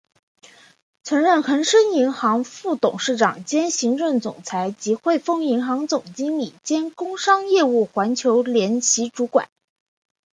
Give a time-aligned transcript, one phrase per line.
[1.03, 9.47] 曾任恒生银行副董事长兼行政总裁及汇丰银行总经理兼工商业务环球联席主管。